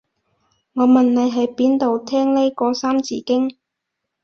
[0.73, 3.55] 我問你喺邊度聽呢個三字經